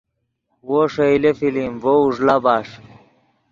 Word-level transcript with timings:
وو 0.67 0.79
ݰئیلے 0.93 1.31
فلم 1.39 1.73
ڤؤ 1.81 1.97
اوݱڑا 2.03 2.35
بݰ 2.43 2.67